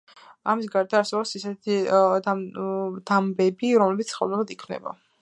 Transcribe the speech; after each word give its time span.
გარდა 0.45 0.53
ამისა, 0.53 1.01
არსებობს 1.03 1.33
ისეთი 1.41 1.77
დამბები, 3.13 3.71
რომლებიც 3.85 4.17
ხელოვნურად 4.19 4.57
იქმნება. 4.59 5.01